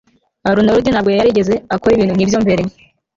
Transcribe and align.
arnaud 0.49 0.85
ntabwo 0.89 1.09
yari 1.09 1.21
yarigeze 1.21 1.53
akora 1.75 1.93
ibintu 1.93 2.13
nkibyo 2.15 2.37
mbere 2.45 2.63